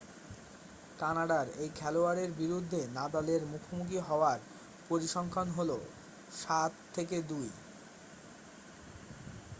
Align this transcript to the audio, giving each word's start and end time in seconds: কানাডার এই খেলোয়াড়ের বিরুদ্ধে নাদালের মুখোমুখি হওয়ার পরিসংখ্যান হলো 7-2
কানাডার 0.99 1.45
এই 1.57 1.69
খেলোয়াড়ের 1.75 2.31
বিরুদ্ধে 2.31 2.79
নাদালের 2.93 3.41
মুখোমুখি 3.45 3.99
হওয়ার 3.99 4.39
পরিসংখ্যান 4.89 5.47
হলো 5.49 5.77
7-2 6.41 7.41